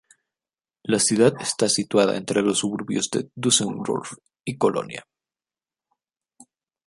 La 0.81 0.97
ciudad 0.97 1.35
está 1.39 1.69
situada 1.69 2.17
entre 2.17 2.41
los 2.41 2.57
suburbios 2.57 3.11
de 3.11 3.29
Düsseldorf 3.35 4.13
y 4.43 4.57
Colonia. 4.57 5.05